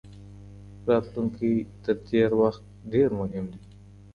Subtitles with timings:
[0.87, 1.51] راتلونکی
[1.83, 3.61] تر تیر وخت ډیر مهم دی.